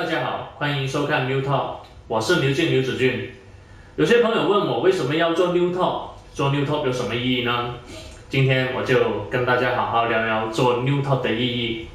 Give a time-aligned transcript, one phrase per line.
[0.00, 1.72] 大家好，欢迎收看 New Talk，
[2.08, 3.32] 我是牛俊刘子俊。
[3.96, 7.74] 有些朋友问我为什么要做 New Talk，做 New Talk 有什么意义呢？
[8.30, 8.96] 今天我就
[9.30, 11.88] 跟大家好好聊聊做 New Talk 的意义。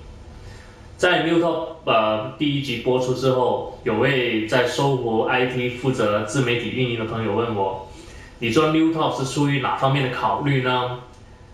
[0.98, 7.90] 在 New Talk 呃第一集播出之后，有位在搜狐 IT 负责自媒体运营的朋友问我，
[8.38, 11.00] 你做 New Talk 是出于哪方面的考虑呢？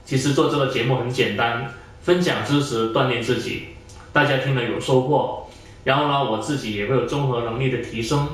[0.03, 3.67] 其实做这个节目很简单，分享知识，锻炼自己，
[4.11, 5.40] 大家听了有收获。
[5.83, 8.27] 然后呢，我自己也会有综合能力的提升。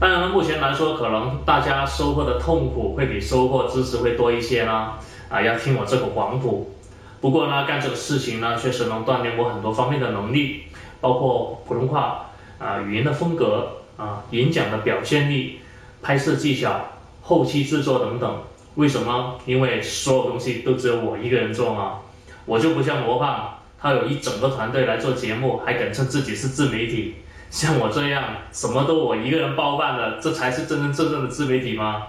[0.00, 4.98] 当然了，目前来说，可能大家收获的痛苦会比收获知识会多一些啦。
[5.28, 6.72] 啊，要听我这个广谱。
[7.20, 10.62] 不过呢，干这个事情呢，确实能锻炼我很多方面的能力，
[11.00, 15.58] 包括普通话啊、语言的风格啊、演讲的表现力、
[16.00, 16.80] 拍摄技巧、
[17.22, 18.38] 后期制作等等。
[18.76, 19.34] 为什么？
[19.46, 21.98] 因为所有东西都只有我一个人做嘛。
[22.46, 23.57] 我就不像罗胖。
[23.80, 27.16] 他有一整个团队来做节目，还敢称自己是自媒体。
[27.50, 32.08] 像我这样什么都我一个人包办的，这才是真真正正的自媒体吗？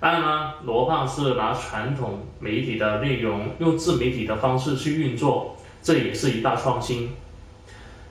[0.00, 7.12] 当然呢，罗胖是拿传统媒体的内容用自媒体的方式去运作，这也是一大创新。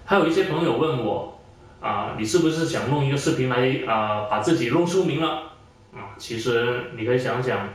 [0.05, 1.39] 还有一些朋友问我，
[1.79, 5.43] 啊，你是不是想弄一个视频来啊，把自己弄出名了？
[5.93, 7.69] 啊，其实你可以想想，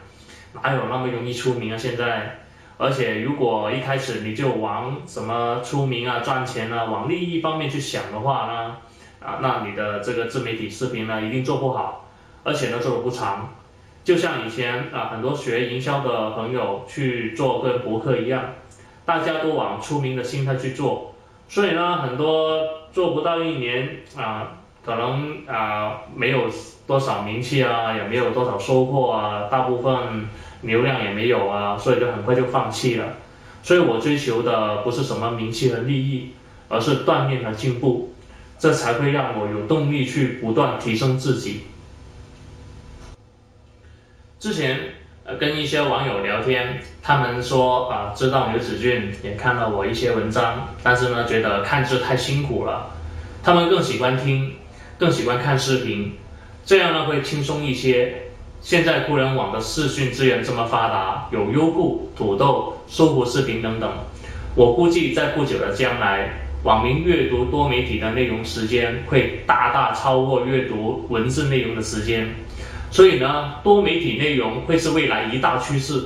[0.54, 1.76] 哪有那么容易出名啊？
[1.76, 2.38] 现在。
[2.78, 8.76] 而且，如果一开始你就往什么出名啊、赚钱啊、往利益方面去想的话呢，
[9.20, 12.08] 啊，那你的这个自媒体视频呢，一定做不好，
[12.42, 13.50] 而且呢，做的不长。
[14.02, 18.42] 就像以前啊，很多学营销的朋友去做跟博客一样，
[19.04, 21.14] 大家都往出名的心态去做，
[21.46, 22.58] 所以呢，很多
[22.90, 26.46] 做不到一年啊，可能啊，没有
[26.84, 30.28] 多少名气啊，也没有多少收获啊，大部分。
[30.62, 33.18] 流量也没有啊，所以就很快就放弃了。
[33.62, 36.32] 所以我追求的不是什么名气和利益，
[36.68, 38.12] 而是锻炼和进步，
[38.58, 41.62] 这才会让我有动力去不断提升自己。
[44.40, 44.80] 之前
[45.24, 52.90] 呃跟一些网友聊天，他们说啊知道刘子俊，也看了我一些文章，但是呢觉得看字太辛苦了，
[53.44, 54.54] 他们更喜欢听，
[54.98, 56.16] 更喜欢看视频，
[56.64, 58.31] 这样呢会轻松一些。
[58.62, 63.90] 现在互联网的视讯资源这么发达，有优酷、土豆、搜狐视频等等。
[64.54, 66.30] 我估计在不久的将来，
[66.62, 72.28] 网民阅读多媒体的内容时间会大大超过阅读文字内容的时间。
[72.92, 76.00] 所以呢，多媒体内容会是未来一大趋势。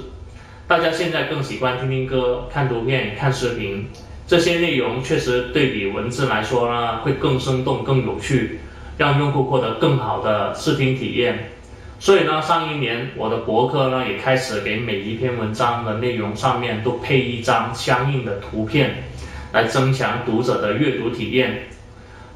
[0.66, 3.86] 大家现在更喜欢听听歌、看图片、看视频，
[4.26, 8.60] 这些内容确实对比文字来说呢，会更生动、更有趣，
[8.96, 11.50] 让用户获得更好的视听体验。
[11.98, 19.02] 所以呢，上一年我的博客呢也开始给每一篇文章的内容上面都配一张相应的图片，
[19.52, 21.68] 来增强读者的阅读体验。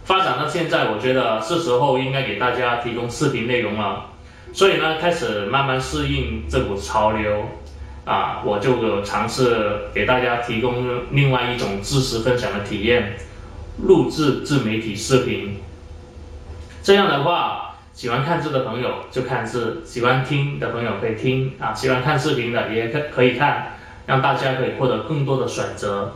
[0.04, 4.06] 发展到现在，我觉得是时候应该给大家提供视频内容了。
[4.53, 7.47] 所以呢，开始慢慢适应这股潮流，
[8.06, 13.15] 啊，我就尝试给大家提供另外一种知识分享的体验，
[13.82, 15.59] 录制自媒体视频。
[16.82, 17.66] 这样的话。
[17.93, 26.12] 喜欢看字的朋友就看字，喜欢听的朋友可以听啊，喜欢看视频的也可可以看，让大家可以获得更多的选择。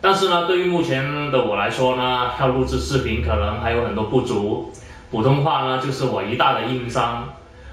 [0.00, 4.72] 但是呢，对于目前的我来说呢，要录制视频可能还有很多不足。
[5.10, 7.28] 普通话呢，就是我一大的硬伤。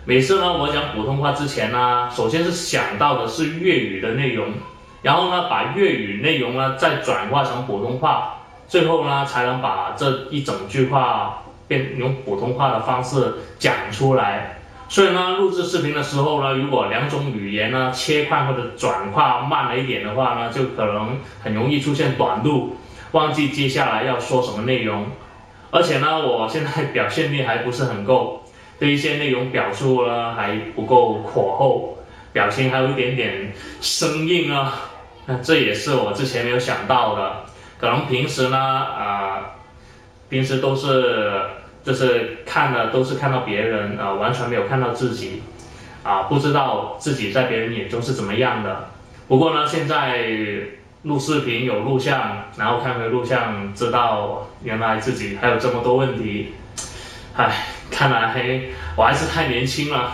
[0.05, 4.47] 每次呢，我讲普通话之前呢，首先是想到的是粤语的内容，
[5.03, 11.43] 然后呢，把粤语内容呢再转化成普通话，最后呢，才能把这一整句话。
[11.67, 22.77] 变用普通话的方式讲出来，所以呢，录制视频的时候呢，如果两种语言呢切换或者转化慢了一点的话呢，就可能很容易出现短路，
[23.11, 25.07] 忘记接下来要说什么内容。
[25.71, 28.45] 而且呢，我现在表现力还不是很够，
[28.79, 31.97] 对一些内容表述呢还不够火候，
[32.31, 33.51] 表情还有一点点
[33.81, 34.73] 生硬啊，
[35.25, 37.43] 那这也是我之前没有想到的，
[37.77, 39.41] 可能平时呢啊。
[40.29, 41.41] 平时都是
[41.87, 45.41] 就是看的都是看到别人啊，完全没有看到自己，
[46.03, 48.89] 啊，不知道自己在别人眼中是怎么样的。
[49.29, 50.27] 不过呢，现在
[51.03, 56.51] 录视频有录像，然后看回录像，知道原来自己还有这么多问题。
[57.37, 58.61] 唉，看来
[58.97, 60.11] 我还是太年轻了。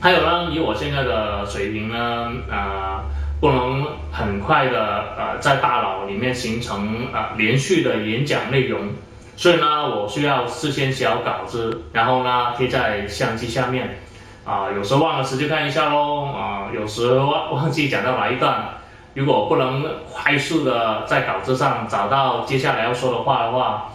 [0.00, 3.04] 还有呢，以我现在的水平呢，啊。
[3.40, 8.88] 不能很快的呃在大脑里面形成啊连续的演讲内容，
[9.36, 13.98] 所以呢我需要事先写好稿子，然后呢贴在相机下面，
[14.44, 18.78] 啊有时候忘了时就看一下喽，啊有时忘忘记讲到哪一段，
[19.14, 23.92] 如果不能快速的在稿子上找到接下来要说的话的话，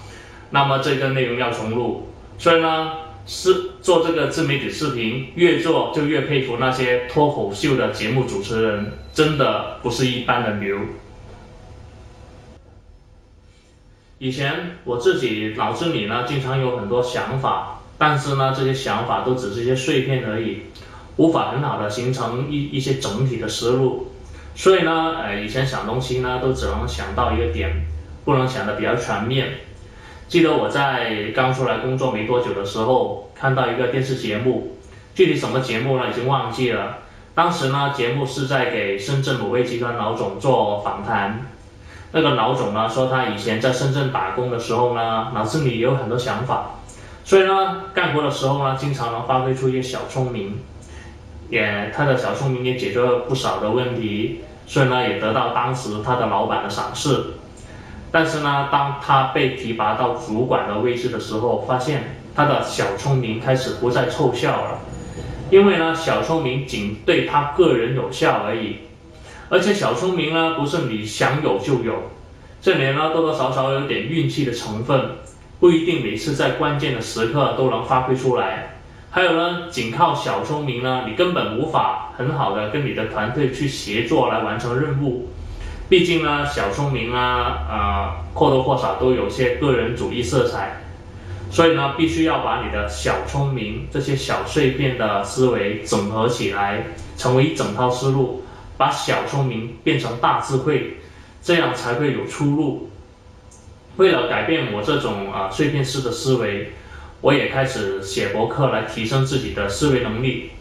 [0.50, 2.12] 那么这个内容要重录。
[2.38, 2.92] 所以呢，
[3.26, 10.78] 是做这个自媒体视频，越做就越佩服那些脱口秀的节目主持人，真的不是一般的牛。
[14.20, 20.64] 以前我自己脑子里呢，经常有很多想法，但是呢，这些想法都只是一些碎片而已，
[21.16, 24.12] 无法很好的形成一一些整体的思路。
[24.56, 27.72] 所以呢，呃，以前想东西呢，都只能想到一个点，
[28.26, 29.54] 不能想的比较全面。
[30.28, 34.76] 记得我在刚出来工作没多久的时候，看到一个电视节目，
[35.16, 36.98] 具体什么节目呢，已经忘记了。
[37.34, 41.40] 当时呢，节目是在给深圳某位集团老总做访谈。
[42.12, 46.72] 那个老总呢，说他以前在深圳打工的时候呢，脑子里也有很多想法，
[47.24, 50.58] 所以呢，干活的时候呢，经常能发挥出一些小聪明，
[51.50, 54.42] 也他的小聪明也解决了不少的问题。
[54.66, 57.24] 所以呢，也得到当时他的老板的赏识。
[58.12, 64.80] 但是呢，当他被提拔到主管的位置的时候，发现他的小聪明开始不再凑效了。
[65.50, 68.78] 因为呢，小聪明仅对他个人有效而已，
[69.50, 71.96] 而且小聪明呢，不是你想有就有，
[72.62, 75.10] 这里呢多多少少有点运气的成分，
[75.60, 78.76] 不一定每次在关键的时刻都能发挥出来。
[79.10, 85.28] 还有呢，仅靠小聪明呢，你根本无法很好的跟你的团队去协作来完成任务。
[85.90, 90.80] 毕竟呢，小聪明啊，呃，或多或少都有些个人主义色彩。
[91.50, 96.84] 所以呢，必须要把你的小聪明这些小碎片的思维整合起来，
[97.18, 98.44] 成为一整套思路，
[98.80, 100.98] 把小聪明变成大智慧，
[101.44, 102.90] 这样才会有出路。
[103.98, 106.72] 为了改变我这种啊碎片式的思维。
[107.22, 110.52] 我也开始写博客来提升自己的思维能力，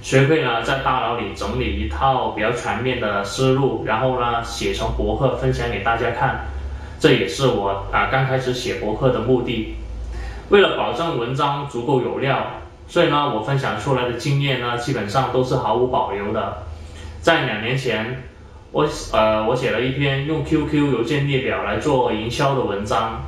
[0.00, 6.46] 学会了在大脑里整理一套比较全面的思路，然后呢写成博客分享给大家看。
[6.98, 9.74] 这也是我啊刚开始写博客的目的。
[10.48, 12.46] 为了保证文章足够有料，
[12.88, 16.65] 所以呢我分享出来的经验呢基本上都是毫无保留的。
[17.26, 18.22] 在两年前，
[18.70, 23.20] 我呃我写了一篇用 QQ 邮件列表来做营销的文章。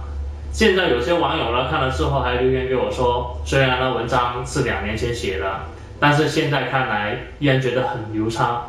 [0.53, 5.63] 现在有些网友呢看了之后还留言给我说，虽然呢文章是两年前写的，
[5.99, 8.67] 但是现在看来依然觉得很牛叉，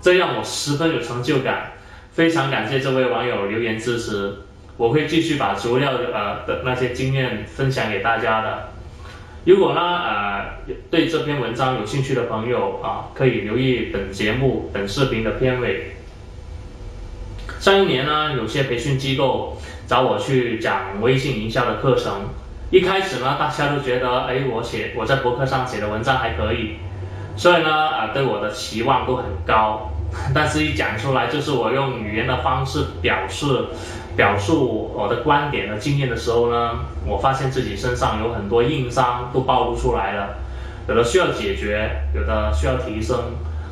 [0.00, 1.72] 这让我十分有成就感，
[2.14, 4.36] 非常感谢这位网友留言支持，
[4.78, 8.68] 我会继续把足料的呃的那些经验分享给大家的。
[9.44, 10.44] 如果呢呃
[10.90, 15.96] 对这篇文章有兴趣的朋友啊，可以留意本节目本视频的片尾。
[17.60, 19.56] 上一年呢，有些培训机构。
[19.84, 22.22] 找我去讲微信营销的课程，
[22.70, 26.76] 一开始呢，大家都觉得，哎，我写我在博客上写的文章还可以，
[27.36, 29.90] 所以呢，啊，对我的期望都很高。
[30.32, 33.44] 但是，一讲出来就是我用语言的方式表示、
[34.16, 40.36] 表述我的观点和经验的时候呢，我发现自己身上有很多硬伤都暴露出来了，
[40.86, 43.18] 有的需要解决，有的需要提升，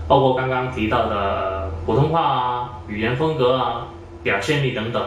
[0.08, 3.88] 包括刚刚提到的普通话啊、语言风格啊、
[4.22, 5.02] 表现力等等。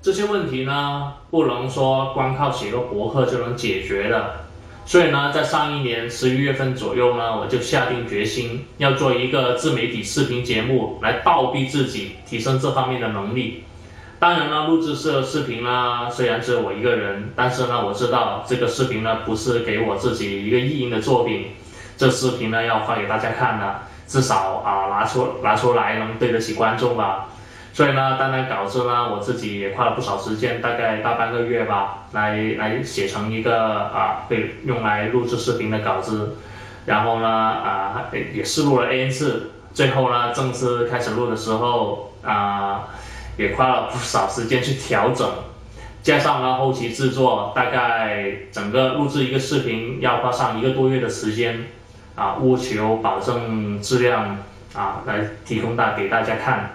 [0.00, 4.45] 这些问题呢，不能说光靠写个博客就能解决的。
[4.86, 13.64] 所以呢，在上一年十一月份左右呢，我就下定决心要做一个自媒体视频节目，来倒逼自己提升这方面的能力。
[14.20, 21.46] 当然呢，录制这个视频呢，虽然只有我一个人，但是呢，我知道这个视频呢，不是给我自己一个意淫的作品，
[21.96, 27.26] 这视频呢要发给大家看的，至少啊拿出拿出来能对得起观众吧。
[27.76, 36.38] 所以呢，单单稿子呢，我自己也花了不少时间，大概大半个月吧，来来写成一个啊，被用来录制视频的稿子。
[36.86, 42.88] 然后呢，啊，也试录了 N 次，最后呢，正式开始录的时候啊，
[43.36, 45.28] 也花了不少时间去调整，
[46.02, 51.66] 加上呢后期制作，大概整个录制一个视频要花上一个多月的时间，
[52.14, 54.38] 啊，务求保证质量
[54.74, 56.70] 啊，来提供大给大家看。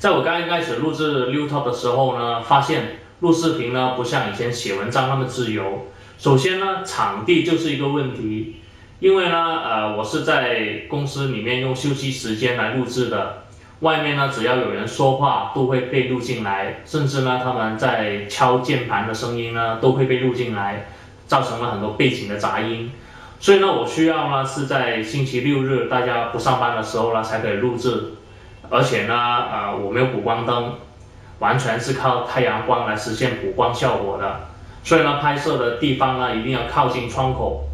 [0.00, 5.88] 在我刚刚开始录制六套的时候呢，发现录视频呢不像以前写文章那么自由。
[6.16, 8.56] 首先呢，场地就是一个问题，
[8.98, 13.42] 因为呢，呃，我是在公司里面用休息时间来录制的，
[13.80, 20.88] 外面呢只要有人说话都会被录进来，甚至呢他们在敲键盘的声音呢都会被录进来，
[21.26, 22.90] 造成了很多背景的杂音。
[23.38, 28.14] 所以呢，我需要呢是在星期六日大家不上班的时候呢才可以录制。
[28.70, 29.14] 而且呢，
[29.52, 30.74] 呃，我没有补光灯，
[31.40, 34.48] 完全是靠太阳光来实现补光效果的。
[34.82, 37.64] 所以呢，拍摄的地方呢一定要靠近窗口。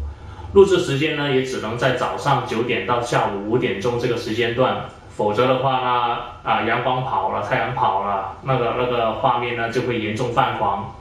[0.53, 4.85] 录制时间呢也只能在早上九点到下午五点钟这个时间段，
[5.15, 10.93] 否则的话呢，啊阳光跑了，太阳跑了，那个那个画面呢就会严重泛黄。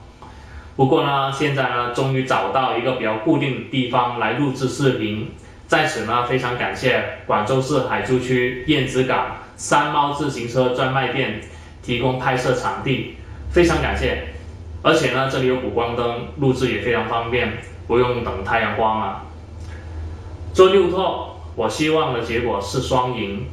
[0.76, 5.33] 不过呢，现在呢终于找到一个比较固定的地方来录制视频，
[5.66, 11.40] 在此呢非常感谢广州市海珠区燕子港山猫自行车专卖店
[11.82, 13.16] 提供拍摄场地，
[13.50, 14.28] 非常感谢。
[14.82, 17.58] 而且呢这里有补光灯，录制也非常方便，
[17.88, 19.25] 不用等太阳光啊。
[20.52, 23.46] 做六套，我希望的结果是双赢，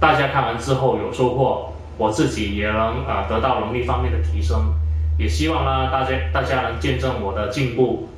[0.00, 4.72] 大家看完之后有收获，我自己也能呃得到能力方面的提升，
[5.18, 8.08] 也希望呢大家大家能见证我的进步。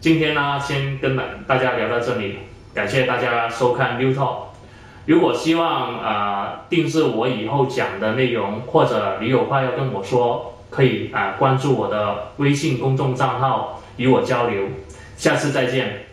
[0.00, 2.38] 今天呢先跟大大家聊到这里，
[2.76, 4.36] 感谢大家收看 New Talk。
[5.06, 14.64] 如果希望啊定制我以后讲的内容，或者你有话要跟我说，可以啊关注我的微信公众账号与我交流。
[15.16, 16.05] 下次再见。